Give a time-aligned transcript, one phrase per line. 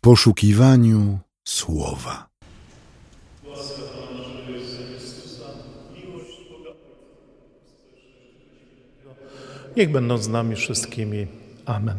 [0.00, 2.30] poszukiwaniu słowa.
[9.76, 11.26] Niech będą z nami wszystkimi.
[11.66, 11.96] Amen.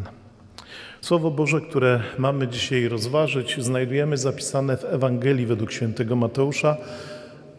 [1.02, 6.78] Słowo Boże, które mamy dzisiaj rozważyć, znajdujemy zapisane w Ewangelii według świętego Mateusza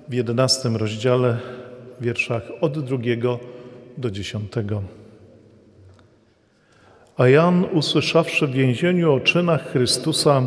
[0.09, 1.39] w 11 rozdziale,
[2.01, 3.39] wierszach od drugiego
[3.99, 4.83] do dziesiątego.
[7.17, 10.47] A Jan, usłyszawszy w więzieniu o czynach Chrystusa,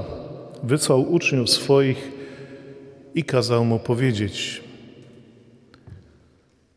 [0.64, 2.12] wysłał uczniów swoich
[3.16, 4.62] i kazał mu powiedzieć: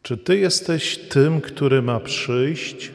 [0.03, 2.93] Czy ty jesteś tym, który ma przyjść,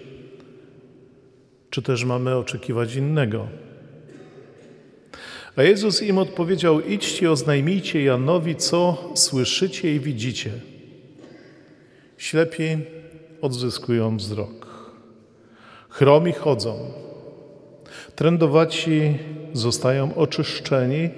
[1.70, 3.48] czy też mamy oczekiwać innego?
[5.56, 10.52] A Jezus im odpowiedział: Idźcie, oznajmijcie Janowi, co słyszycie i widzicie.
[12.18, 12.78] Ślepi
[13.42, 14.68] odzyskują wzrok,
[15.94, 16.76] chromi chodzą,
[18.16, 19.18] trędowaci
[19.54, 21.10] zostają oczyszczeni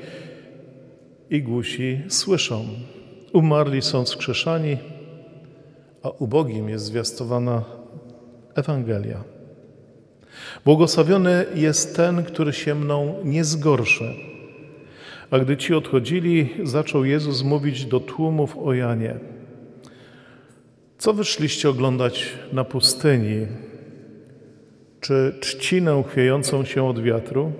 [1.29, 2.65] i głusi słyszą.
[3.33, 4.77] Umarli są wskrzeszani,
[6.03, 7.63] a ubogim jest zwiastowana
[8.55, 9.23] Ewangelia.
[10.65, 14.13] Błogosławiony jest ten, który się mną nie zgorszy.
[15.31, 19.15] A gdy ci odchodzili, zaczął Jezus mówić do tłumów o Janie.
[20.97, 23.47] Co wyszliście oglądać na pustyni?
[25.05, 27.51] Czy trzcinę chwiejącą się od wiatru?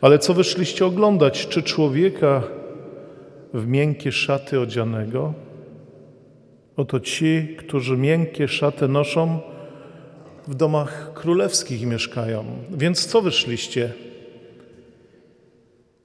[0.00, 1.48] Ale co wyszliście oglądać?
[1.48, 2.42] Czy człowieka
[3.54, 5.34] w miękkie szaty odzianego?
[6.76, 9.40] Oto ci, którzy miękkie szaty noszą,
[10.48, 12.44] w domach królewskich mieszkają.
[12.70, 13.92] Więc co wyszliście?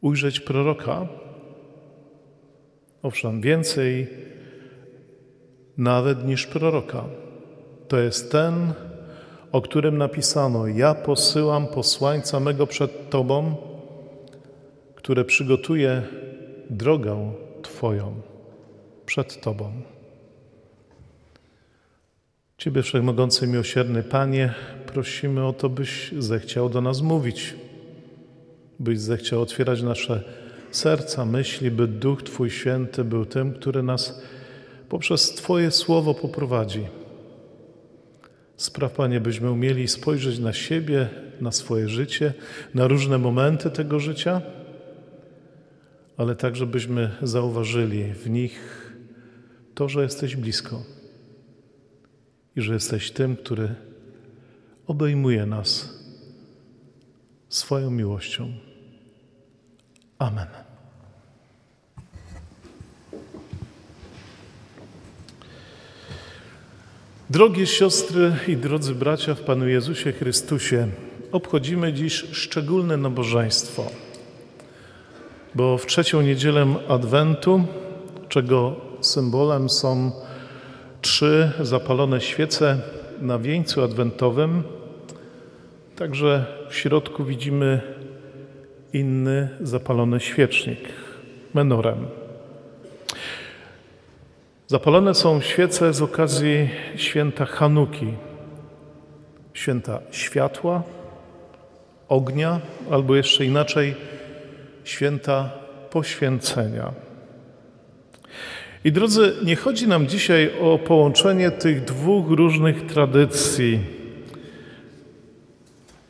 [0.01, 1.07] Ujrzeć proroka?
[3.03, 4.07] Owszem, więcej
[5.77, 7.03] nawet niż proroka.
[7.87, 8.73] To jest ten,
[9.55, 13.55] o którym napisano: Ja posyłam posłańca mego przed Tobą,
[14.95, 16.01] które przygotuje
[16.69, 18.21] drogę Twoją
[19.05, 19.71] przed Tobą.
[22.57, 24.53] Ciebie, Wszechmogący Miłosierny Panie,
[24.85, 27.53] prosimy o to, byś zechciał do nas mówić,
[28.79, 30.23] byś zechciał otwierać nasze
[30.71, 34.21] serca, myśli, by Duch Twój Święty był tym, który nas
[34.89, 37.04] poprzez Twoje Słowo poprowadzi.
[38.57, 41.09] Spraw, Panie, byśmy umieli spojrzeć na siebie,
[41.41, 42.33] na swoje życie,
[42.73, 44.41] na różne momenty tego życia,
[46.17, 48.91] ale tak, żebyśmy zauważyli w nich
[49.75, 50.83] to, że jesteś blisko
[52.55, 53.75] i że jesteś tym, który
[54.87, 55.99] obejmuje nas
[57.49, 58.53] swoją miłością.
[60.19, 60.64] Amen.
[67.29, 70.87] Drogie siostry i drodzy bracia w Panu Jezusie Chrystusie,
[71.31, 73.85] obchodzimy dziś szczególne nabożeństwo,
[75.55, 77.63] bo w trzecią niedzielę Adwentu,
[78.29, 80.11] czego symbolem są
[81.01, 82.79] trzy zapalone świece
[83.21, 84.63] na wieńcu adwentowym,
[85.95, 87.81] także w środku widzimy
[88.93, 90.79] inny zapalony świecznik,
[91.53, 92.24] menorem.
[94.67, 98.13] Zapalone są świece z okazji święta Hanuki,
[99.53, 100.83] święta światła,
[102.09, 102.59] ognia,
[102.91, 103.95] albo jeszcze inaczej,
[104.83, 105.49] święta
[105.89, 106.91] poświęcenia.
[108.83, 113.79] I drodzy, nie chodzi nam dzisiaj o połączenie tych dwóch różnych tradycji,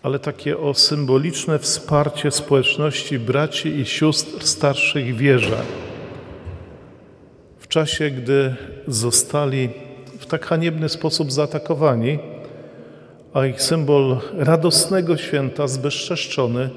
[0.04, 5.58] ale takie o symboliczne wsparcie społeczności braci i sióstr starszych wierze
[7.76, 8.56] czasie, gdy
[8.88, 9.70] zostali
[10.20, 12.20] w tak haniebny sposób zaatakowani,
[13.34, 16.70] a ich symbol radosnego święta zbezczeszczony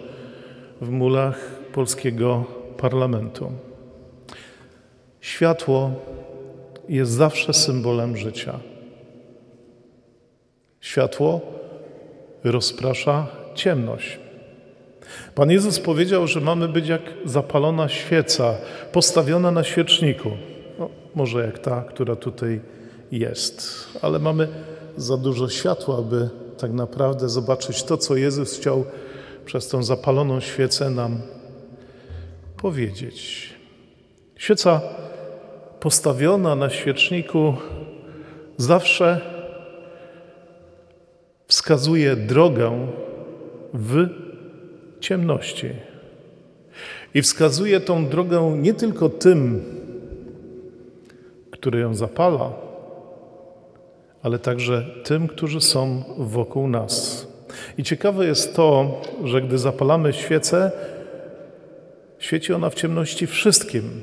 [0.81, 1.39] w mulach
[1.73, 2.45] polskiego
[2.77, 3.53] parlamentu.
[5.21, 5.91] Światło
[6.89, 8.59] jest zawsze symbolem życia.
[10.81, 11.41] Światło
[12.45, 14.19] rozprasza ciemność.
[15.35, 18.55] Pan Jezus powiedział, że mamy być jak zapalona świeca,
[18.93, 20.31] postawiona na świeczniku.
[21.19, 22.61] Może jak ta, która tutaj
[23.13, 24.49] jest, ale mamy
[24.97, 26.29] za dużo światła, aby
[26.59, 28.85] tak naprawdę zobaczyć to, co Jezus chciał
[29.45, 31.21] przez tą zapaloną świecę nam
[32.57, 33.49] powiedzieć.
[34.37, 34.81] Świeca
[35.81, 37.55] postawiona na świeczniku
[38.57, 39.21] zawsze
[41.47, 42.89] wskazuje drogę
[43.75, 44.09] w
[45.01, 45.71] ciemności.
[47.15, 49.65] I wskazuje tą drogę nie tylko tym,
[51.61, 52.53] który ją zapala,
[54.23, 57.27] ale także tym, którzy są wokół nas.
[57.79, 60.71] I ciekawe jest to, że gdy zapalamy świecę,
[62.19, 64.01] Świeci ona w ciemności wszystkim.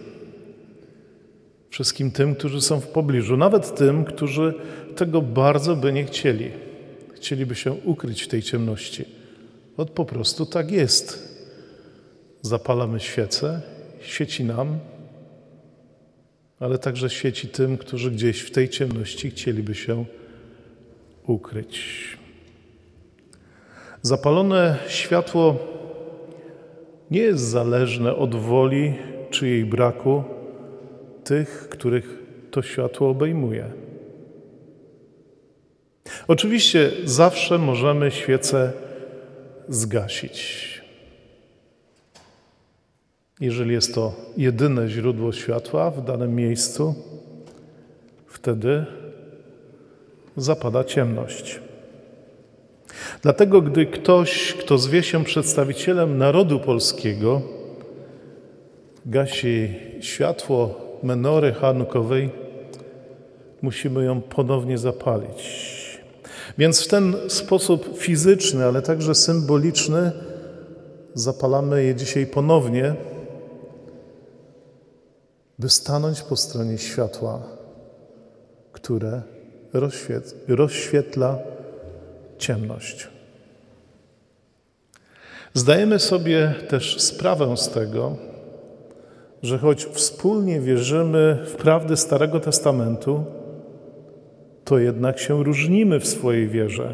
[1.70, 4.54] Wszystkim tym, którzy są w pobliżu, nawet tym, którzy
[4.96, 6.52] tego bardzo by nie chcieli.
[7.16, 9.06] Chcieliby się ukryć w tej ciemności.
[9.78, 11.36] Ot po prostu tak jest.
[12.42, 13.62] Zapalamy świecę,
[14.02, 14.80] świeci nam,
[16.60, 20.06] ale także świeci tym, którzy gdzieś w tej ciemności chcieliby się
[21.28, 21.82] ukryć.
[24.02, 25.56] Zapalone światło
[27.12, 28.94] nie jest zależne od woli
[29.30, 30.24] czy jej braku
[31.24, 32.20] tych, których
[32.52, 33.72] to światło obejmuje.
[36.28, 38.72] Oczywiście zawsze możemy świecę
[39.70, 40.75] zgasić.
[43.40, 46.96] Jeżeli jest to jedyne źródło światła w danym miejscu,
[48.28, 48.86] wtedy
[50.38, 51.60] zapada ciemność.
[53.22, 57.42] Dlatego, gdy ktoś, kto zwie się przedstawicielem narodu polskiego,
[59.06, 62.30] gasi światło menory hanukowej,
[63.62, 65.66] musimy ją ponownie zapalić.
[66.58, 70.12] Więc w ten sposób fizyczny, ale także symboliczny
[71.14, 72.96] zapalamy je dzisiaj ponownie,
[75.60, 77.44] by stanąć po stronie światła,
[78.72, 79.22] które
[80.48, 81.40] rozświetla
[82.38, 83.08] ciemność.
[85.54, 88.18] Zdajemy sobie też sprawę z tego,
[89.44, 93.24] że choć wspólnie wierzymy w prawdy Starego Testamentu,
[94.64, 96.94] to jednak się różnimy w swojej wierze.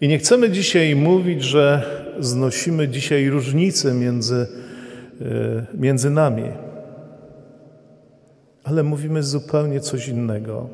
[0.00, 1.82] I nie chcemy dzisiaj mówić, że
[2.18, 4.46] znosimy dzisiaj różnice między,
[5.20, 6.44] e, między nami,
[8.64, 10.68] ale mówimy zupełnie coś innego.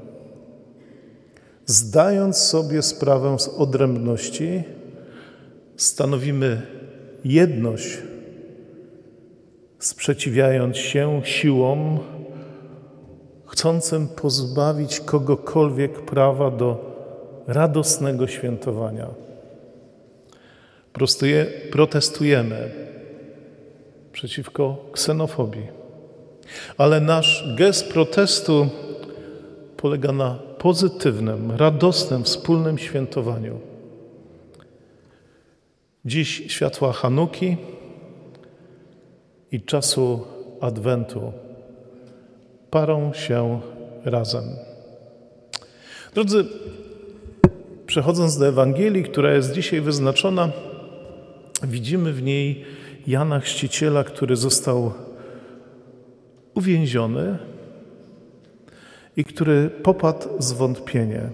[1.66, 4.62] Zdając sobie sprawę z odrębności,
[5.76, 6.62] stanowimy
[7.24, 7.98] jedność,
[9.78, 11.98] sprzeciwiając się siłom
[13.46, 16.96] chcącym pozbawić kogokolwiek prawa do
[17.46, 19.06] radosnego świętowania.
[21.70, 22.70] Protestujemy
[24.12, 25.66] przeciwko ksenofobii,
[26.78, 28.68] ale nasz gest protestu
[29.76, 33.60] polega na pozytywnym, radosnym, wspólnym świętowaniu.
[36.04, 37.56] Dziś światła Hanuki
[39.52, 40.26] i czasu
[40.60, 41.32] Adwentu
[42.70, 43.60] parą się
[44.04, 44.44] razem.
[46.14, 46.44] Drodzy,
[47.86, 50.50] przechodząc do Ewangelii, która jest dzisiaj wyznaczona,
[51.62, 52.64] widzimy w niej
[53.06, 54.92] Jana Chrzciciela, który został
[56.56, 57.38] uwięziony
[59.16, 61.30] i który popadł w zwątpienie.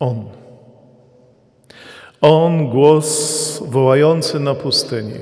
[0.00, 0.24] On.
[2.20, 5.14] On głos wołający na pustyni.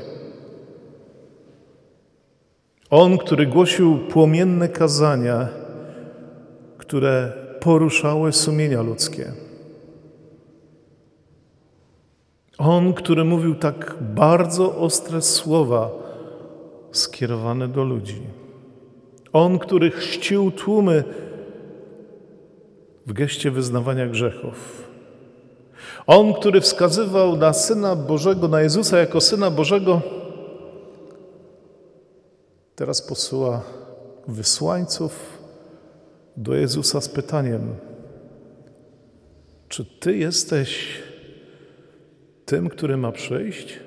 [2.90, 5.48] On, który głosił płomienne kazania,
[6.78, 9.32] które poruszały sumienia ludzkie.
[12.58, 16.05] On, który mówił tak bardzo ostre słowa
[16.98, 18.22] skierowane do ludzi.
[19.32, 21.04] On, który chrzcił tłumy
[23.06, 24.88] w geście wyznawania grzechów.
[26.06, 30.02] On, który wskazywał na Syna Bożego, na Jezusa jako Syna Bożego,
[32.74, 33.62] teraz posyła
[34.28, 35.38] wysłańców
[36.36, 37.74] do Jezusa z pytaniem:
[39.68, 40.88] Czy Ty jesteś
[42.44, 43.85] tym, który ma przyjść?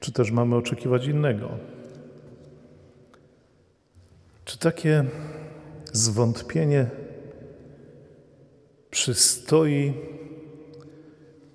[0.00, 1.50] Czy też mamy oczekiwać innego?
[4.44, 5.04] Czy takie
[5.92, 6.86] zwątpienie
[8.90, 9.92] przystoi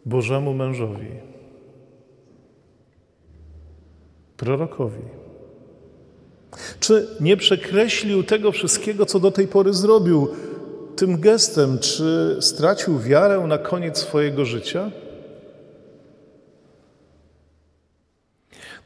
[0.05, 1.33] Bożemu mężowi?
[4.43, 5.01] prorokowi?
[6.79, 10.27] Czy nie przekreślił tego wszystkiego, co do tej pory zrobił
[10.95, 11.79] tym gestem?
[11.79, 14.91] Czy stracił wiarę na koniec swojego życia?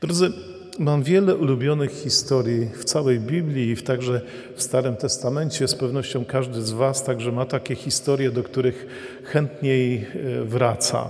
[0.01, 0.31] Drodzy,
[0.79, 4.21] mam wiele ulubionych historii w całej Biblii i także
[4.55, 5.67] w Starym Testamencie.
[5.67, 8.87] Z pewnością każdy z Was także ma takie historie, do których
[9.23, 11.09] chętniej e, wraca.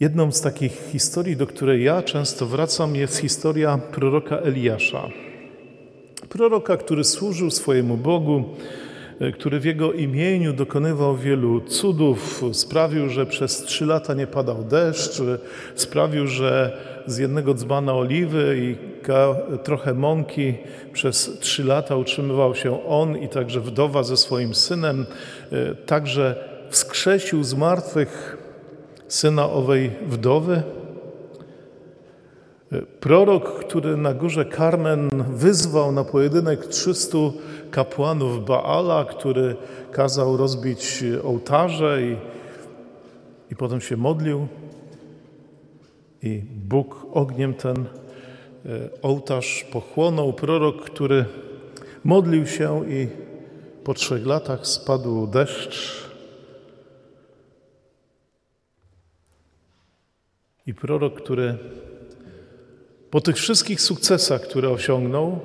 [0.00, 5.08] Jedną z takich historii, do której ja często wracam, jest historia proroka Eliasza.
[6.28, 8.44] Proroka, który służył swojemu Bogu
[9.34, 15.22] który w Jego imieniu dokonywał wielu cudów, sprawił, że przez trzy lata nie padał deszcz,
[15.74, 18.76] sprawił, że z jednego dzbana oliwy i
[19.64, 20.54] trochę mąki
[20.92, 25.06] przez trzy lata utrzymywał się on i także wdowa ze swoim synem,
[25.52, 26.34] e, także
[26.70, 28.36] wskrzesił z martwych
[29.08, 30.62] syna owej wdowy.
[33.00, 37.18] Prorok, który na górze Karmen wyzwał na pojedynek 300
[37.70, 39.56] kapłanów Baala, który
[39.92, 42.16] kazał rozbić ołtarze i,
[43.52, 44.46] i potem się modlił.
[46.22, 47.86] I Bóg ogniem ten e,
[49.02, 50.32] ołtarz pochłonął.
[50.32, 51.24] Prorok, który
[52.04, 53.08] modlił się i
[53.84, 56.08] po trzech latach spadł deszcz
[60.68, 61.58] I prorok, który
[63.10, 65.38] po tych wszystkich sukcesach, które osiągnął,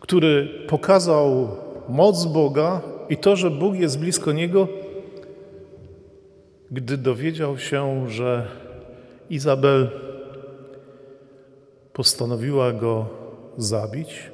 [0.00, 1.48] który pokazał
[1.88, 4.68] moc Boga i to, że Bóg jest blisko niego,
[6.70, 8.48] gdy dowiedział się, że
[9.30, 9.90] Izabel
[11.92, 13.06] postanowiła go
[13.58, 14.30] zabić,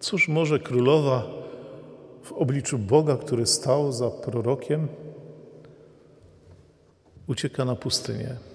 [0.00, 1.22] cóż może królowa
[2.22, 4.88] w obliczu Boga, który stał za prorokiem,
[7.26, 8.53] ucieka na pustynię.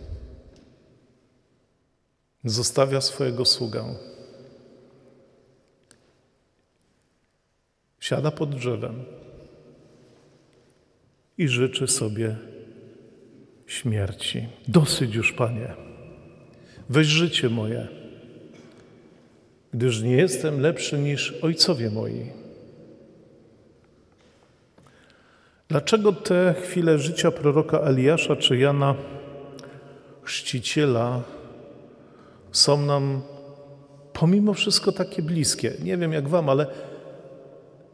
[2.46, 3.96] Zostawia swojego sługę.
[8.00, 9.04] Siada pod drzewem
[11.38, 12.36] i życzy sobie
[13.68, 14.48] śmierci.
[14.68, 15.74] Dosyć już, Panie.
[16.90, 17.88] Weź życie moje,
[19.74, 22.26] gdyż nie jestem lepszy niż ojcowie moi.
[25.68, 28.96] Dlaczego te chwile życia proroka Eliasza czy Jana
[30.24, 31.24] Chrzciciela
[32.52, 33.22] są nam
[34.14, 35.74] pomimo wszystko takie bliskie?
[35.84, 36.68] Nie wiem jak Wam, ale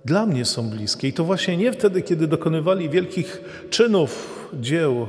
[0.06, 1.08] dla mnie są bliskie.
[1.08, 5.08] I to właśnie nie wtedy, kiedy dokonywali wielkich czynów, dzieł,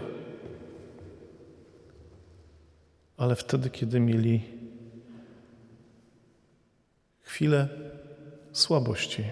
[3.17, 4.41] ale wtedy, kiedy mieli
[7.23, 7.69] chwilę
[8.53, 9.25] słabości.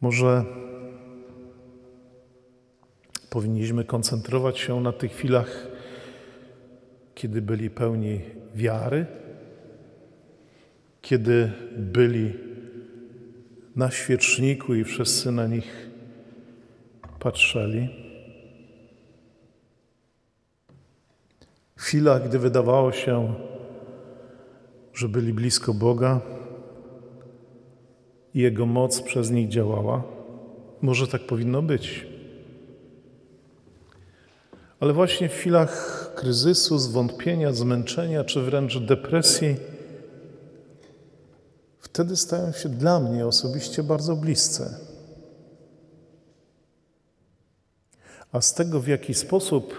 [0.00, 0.44] Może
[3.30, 5.67] powinniśmy koncentrować się na tych chwilach,
[7.18, 8.20] kiedy byli pełni
[8.54, 9.06] wiary,
[11.02, 12.32] kiedy byli
[13.76, 15.90] na świeczniku i wszyscy na nich
[17.18, 17.88] patrzeli.
[21.76, 23.34] Chwila, gdy wydawało się,
[24.94, 26.20] że byli blisko Boga,
[28.34, 30.02] i Jego moc przez nich działała.
[30.82, 32.17] Może tak powinno być.
[34.80, 39.56] Ale właśnie w chwilach kryzysu, zwątpienia, zmęczenia czy wręcz depresji,
[41.78, 44.74] wtedy stają się dla mnie osobiście bardzo bliscy.
[48.32, 49.74] A z tego, w jaki sposób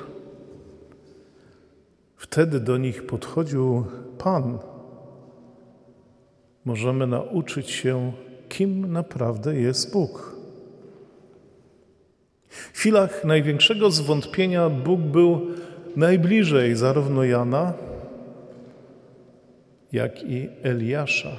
[2.16, 3.86] wtedy do nich podchodził
[4.18, 4.60] Pan,
[6.66, 8.14] możemy nauczyć się
[8.50, 10.39] kim naprawdę jest Bóg.
[12.50, 15.48] W chwilach największego zwątpienia Bóg był
[15.96, 17.74] najbliżej zarówno Jana,
[19.92, 21.30] jak i Eliasza.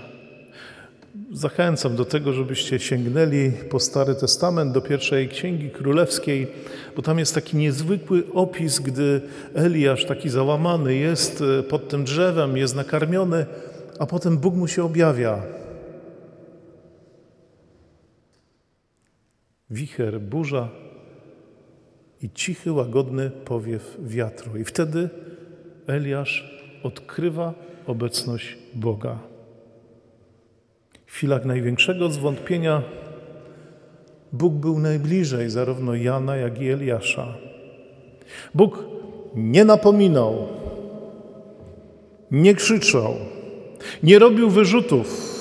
[1.33, 6.47] Zachęcam do tego, żebyście sięgnęli po Stary Testament do pierwszej Księgi Królewskiej,
[6.97, 9.21] bo tam jest taki niezwykły opis, gdy
[9.55, 13.47] Eliasz, taki załamany, jest e, pod tym drzewem, jest nakarmiony,
[13.99, 15.43] a potem Bóg mu się objawia.
[19.71, 20.69] wicher, burza
[22.23, 24.57] i cichy, łagodny powiew wiatru.
[24.57, 25.09] I wtedy
[25.87, 27.55] Eliasz odkrywa
[27.87, 29.19] obecność Boga.
[31.07, 32.83] W chwilach największego zwątpienia
[34.33, 37.35] Bóg był najbliżej zarówno Jana, jak i Eliasza.
[38.55, 38.85] Bóg
[39.35, 40.49] nie napominał,
[42.31, 43.15] nie krzyczał,
[44.03, 45.40] nie robił wyrzutów,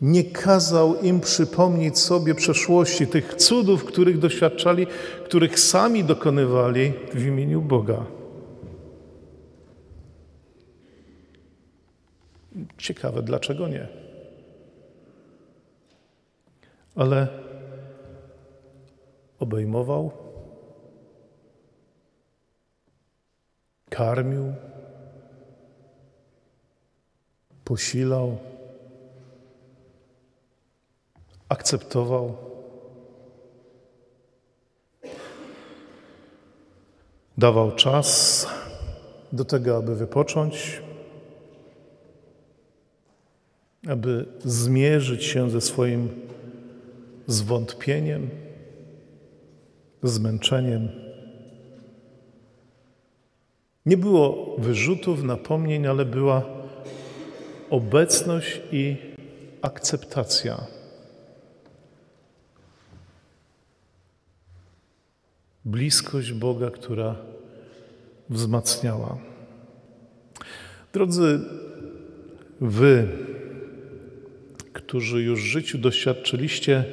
[0.00, 4.86] nie kazał im przypomnieć sobie przeszłości, tych cudów, których doświadczali,
[5.24, 8.06] których sami dokonywali w imieniu Boga.
[12.78, 13.88] Ciekawe, dlaczego nie?
[16.96, 17.28] Ale
[19.38, 20.10] obejmował,
[23.90, 24.52] karmił,
[27.64, 28.38] posilał
[31.50, 32.36] akceptował.
[37.38, 38.46] Dawał czas
[39.32, 40.82] do tego, aby wypocząć.
[43.88, 46.08] aby zmierzyć się ze swoim
[47.26, 48.30] zwątpieniem,
[50.02, 50.88] zmęczeniem.
[53.86, 56.42] Nie było wyrzutów, napomnień, ale była
[57.70, 58.96] obecność i
[59.62, 60.79] akceptacja.
[65.64, 67.16] Bliskość Boga, która
[68.30, 69.18] wzmacniała.
[70.92, 71.40] Drodzy,
[72.60, 73.08] wy,
[74.72, 76.84] którzy już w życiu doświadczyliście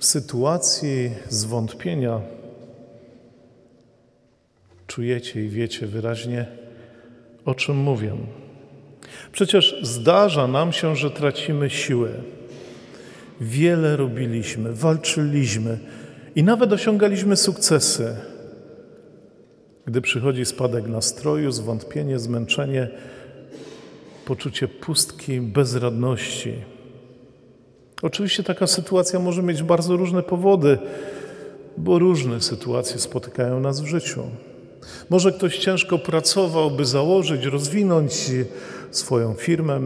[0.00, 2.20] sytuacji zwątpienia,
[4.86, 6.46] czujecie i wiecie wyraźnie,
[7.44, 8.16] o czym mówię.
[9.32, 12.10] Przecież zdarza nam się, że tracimy siłę.
[13.40, 15.78] Wiele robiliśmy, walczyliśmy
[16.36, 18.16] i nawet osiągaliśmy sukcesy.
[19.86, 22.88] Gdy przychodzi spadek nastroju, zwątpienie, zmęczenie,
[24.24, 26.54] poczucie pustki, bezradności.
[28.02, 30.78] Oczywiście taka sytuacja może mieć bardzo różne powody,
[31.76, 34.22] bo różne sytuacje spotykają nas w życiu.
[35.10, 38.30] Może ktoś ciężko pracował, by założyć, rozwinąć
[38.90, 39.80] swoją firmę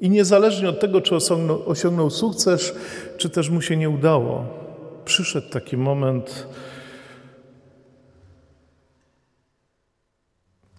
[0.00, 2.74] i niezależnie od tego, czy osiągnął, osiągnął sukces,
[3.16, 4.61] czy też mu się nie udało,
[5.04, 6.46] przyszedł taki moment,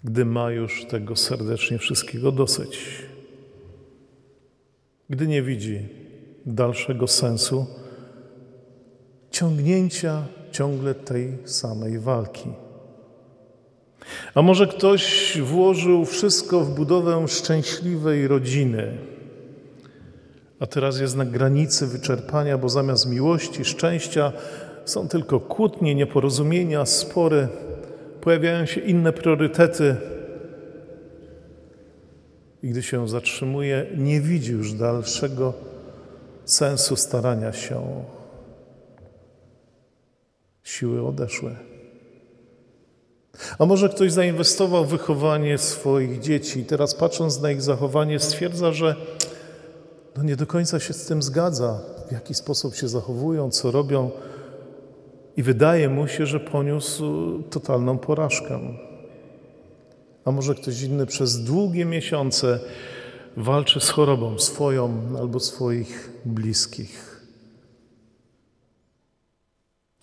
[0.04, 2.80] gdy ma już tego serdecznie wszystkiego dosyć.
[5.10, 5.80] Gdy nie widzi
[6.46, 7.66] dalszego sensu
[9.32, 12.50] ciągnięcia ciągle tej samej walki.
[14.36, 18.98] A może ktoś włożył wszystko w budowę szczęśliwej rodziny,
[20.64, 24.32] a teraz jest na granicy wyczerpania, bo zamiast miłości, szczęścia
[24.86, 27.48] są tylko kłótnie, nieporozumienia, spory
[28.22, 29.96] pojawiają się inne priorytety.
[32.64, 35.54] I gdy się zatrzymuje, nie widzi już dalszego
[36.46, 38.04] sensu starania się.
[40.64, 41.56] Siły odeszły.
[43.60, 48.72] A może ktoś zainwestował w wychowanie swoich dzieci i teraz patrząc na ich zachowanie stwierdza,
[48.72, 48.96] że
[50.18, 51.80] no nie do końca się z tym zgadza,
[52.10, 54.12] w jaki sposób się zachowują, co robią
[55.38, 57.04] i wydaje mu się, że poniósł
[57.44, 58.60] totalną porażkę.
[60.26, 62.60] A może ktoś inny przez długie miesiące
[63.38, 67.22] walczy z chorobą swoją albo swoich bliskich.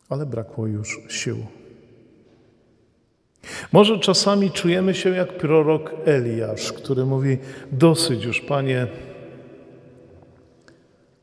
[0.08, 1.36] Ale brakło już sił.
[3.72, 7.38] Może czasami czujemy się jak prorok Eliasz, który mówi:
[7.72, 8.86] Dosyć już, panie,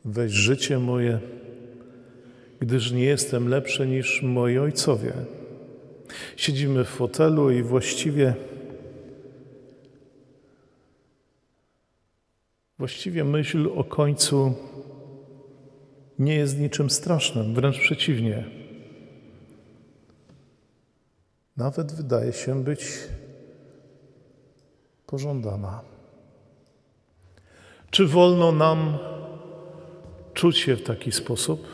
[0.07, 1.19] weź życie moje
[2.59, 5.13] gdyż nie jestem lepszy niż moi ojcowie.
[6.37, 8.35] Siedzimy w fotelu i właściwie
[12.77, 14.53] właściwie myśl o końcu
[16.19, 18.43] nie jest niczym strasznym, wręcz przeciwnie.
[21.57, 22.81] Nawet wydaje się być
[25.05, 25.81] pożądana.
[27.91, 28.97] Czy wolno nam
[30.37, 31.67] czuć się w taki sposób?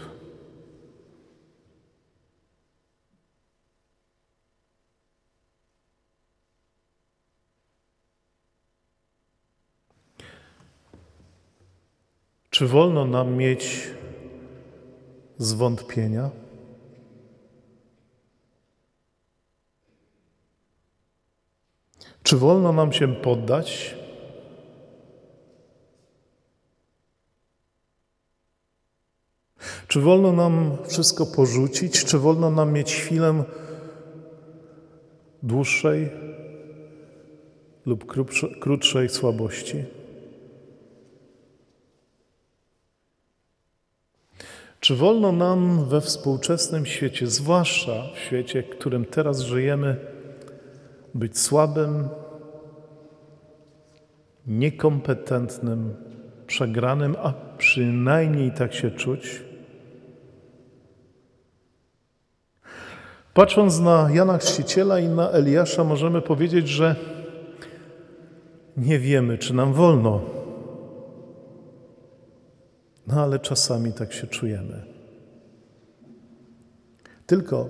[12.50, 13.88] Czy wolno nam mieć
[15.38, 16.30] zwątpienia?
[22.24, 23.96] Czy wolno nam się poddać?
[29.94, 32.06] Czy wolno nam wszystko porzucić?
[32.06, 33.44] Czy wolno nam mieć chwilę
[35.44, 36.10] dłuższej
[37.86, 38.06] lub
[38.60, 39.84] krótszej słabości?
[44.80, 49.98] Czy wolno nam we współczesnym świecie, zwłaszcza w świecie, w którym teraz żyjemy,
[51.14, 52.10] być słabym,
[54.48, 55.96] niekompetentnym,
[56.48, 59.53] przegranym, a przynajmniej tak się czuć?
[63.34, 66.96] Patrząc na Jana Chrzciciela i na Eliasza, możemy powiedzieć, że
[68.78, 70.22] nie wiemy, czy nam wolno
[73.08, 74.82] no ale czasami tak się czujemy.
[77.26, 77.70] Tylko,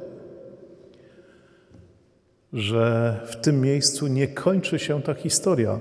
[2.53, 5.79] że w tym miejscu nie kończy się ta historia.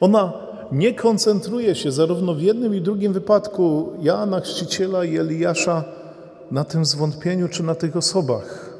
[0.00, 0.32] Ona
[0.72, 5.84] nie koncentruje się zarówno w jednym i drugim wypadku Jana Chrzciciela i Eliasza
[6.50, 8.74] na tym zwątpieniu czy na tych osobach.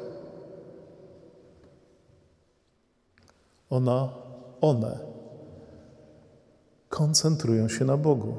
[3.69, 4.09] Ona,
[4.61, 4.99] one
[6.89, 8.37] koncentrują się na Bogu.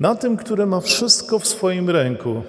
[0.00, 2.42] Na tym, które ma wszystko w swoim ręku.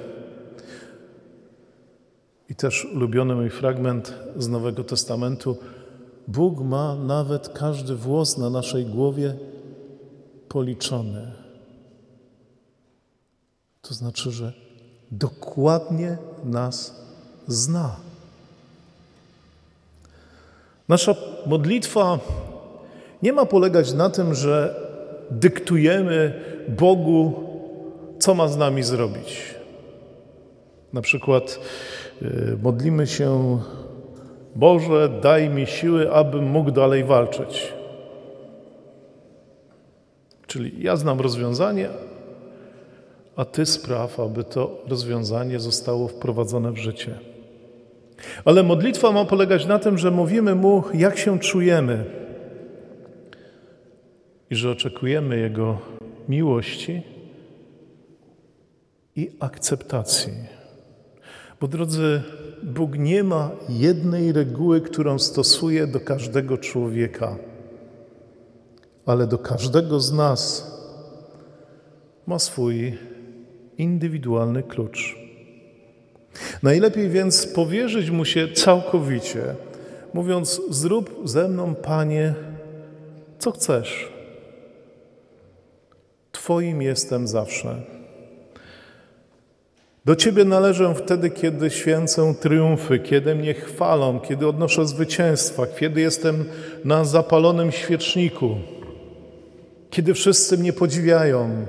[2.49, 5.57] I też ulubiony mój fragment z Nowego Testamentu.
[6.27, 9.33] Bóg ma nawet każdy włos na naszej głowie
[10.49, 11.31] policzony.
[13.81, 14.66] To znaczy, że
[15.11, 16.95] dokładnie nas
[17.47, 17.95] zna.
[20.89, 21.15] Nasza
[21.45, 22.19] modlitwa
[23.23, 24.75] nie ma polegać na tym, że
[25.31, 26.33] dyktujemy
[26.67, 27.33] Bogu,
[28.19, 29.55] co ma z nami zrobić.
[30.93, 31.59] Na przykład
[32.21, 33.59] y, modlimy się,
[34.55, 37.73] Boże, daj mi siły, abym mógł dalej walczyć.
[40.47, 41.89] Czyli ja znam rozwiązanie,
[43.37, 47.19] a Ty spraw, aby to rozwiązanie zostało wprowadzone w życie.
[48.45, 52.05] Ale modlitwa ma polegać na tym, że mówimy Mu, jak się czujemy
[54.49, 55.77] i że oczekujemy Jego
[56.29, 57.01] miłości
[59.15, 60.33] i akceptacji.
[61.61, 62.21] Bo drodzy,
[62.63, 67.37] Bóg nie ma jednej reguły, którą stosuje do każdego człowieka,
[69.05, 70.71] ale do każdego z nas
[72.27, 72.97] ma swój
[73.77, 75.15] indywidualny klucz.
[76.63, 79.43] Najlepiej więc powierzyć mu się całkowicie,
[80.13, 82.33] mówiąc: Zrób ze mną, Panie,
[83.39, 84.11] co chcesz.
[86.31, 87.81] Twoim jestem zawsze.
[90.05, 96.45] Do Ciebie należę wtedy, kiedy święcę triumfy, kiedy mnie chwalą, kiedy odnoszę zwycięstwa, kiedy jestem
[96.85, 98.55] na zapalonym świeczniku,
[99.89, 101.65] kiedy wszyscy mnie podziwiają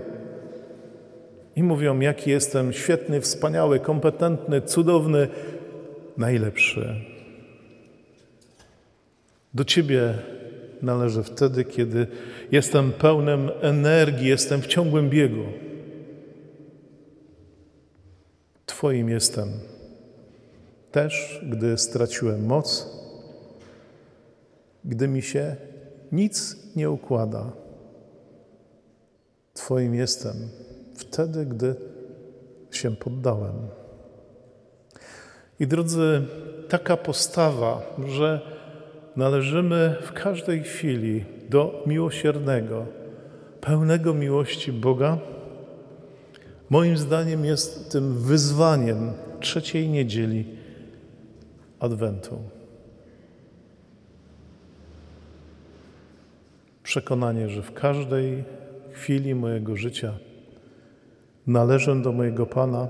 [1.59, 5.29] i mówią, jaki jestem świetny, wspaniały, kompetentny, cudowny,
[6.17, 6.95] najlepszy.
[9.55, 10.15] Do Ciebie
[10.83, 12.07] należy wtedy, kiedy
[12.53, 15.45] jestem pełnym energii, jestem w ciągłym biegu.
[18.67, 19.49] Twoim jestem.
[20.93, 22.87] Też, gdy straciłem moc,
[24.85, 25.57] gdy mi się
[26.13, 27.53] nic nie układa.
[29.55, 30.68] Twoim jestem
[30.99, 31.75] wtedy, gdy
[32.71, 33.55] się poddałem.
[35.61, 36.23] I drodzy,
[36.69, 38.41] taka postawa, że
[39.17, 42.87] należymy w każdej chwili do miłosiernego,
[43.61, 45.19] pełnego miłości Boga,
[46.71, 50.45] moim zdaniem jest tym wyzwaniem trzeciej niedzieli
[51.81, 52.39] Adwentu.
[56.83, 58.45] Przekonanie, że w każdej
[58.93, 60.15] chwili mojego życia
[61.49, 62.89] należę do mojego Pana,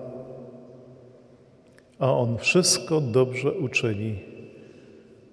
[1.99, 4.19] a On wszystko dobrze uczyni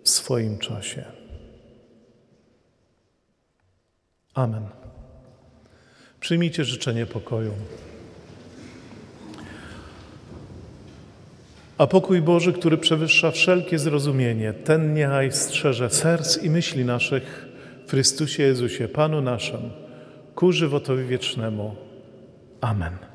[0.04, 1.04] w swoim czasie.
[4.34, 4.64] Amen.
[6.20, 7.52] Przyjmijcie życzenie pokoju.
[11.78, 17.48] A pokój Boży, który przewyższa wszelkie zrozumienie, ten niechaj strzeże serc i myśli naszych
[17.88, 19.72] w Chrystusie Jezusie, Panu naszym,
[20.36, 21.76] ku żywotowi wiecznemu.
[22.62, 23.15] Amen.